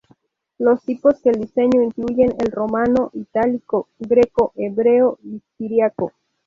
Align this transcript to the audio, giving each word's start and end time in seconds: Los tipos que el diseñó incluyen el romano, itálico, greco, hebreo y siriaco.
Los 0.57 0.81
tipos 0.83 1.21
que 1.21 1.29
el 1.29 1.41
diseñó 1.41 1.83
incluyen 1.83 2.33
el 2.39 2.51
romano, 2.51 3.11
itálico, 3.13 3.87
greco, 3.99 4.51
hebreo 4.55 5.19
y 5.23 5.43
siriaco. 5.59 6.13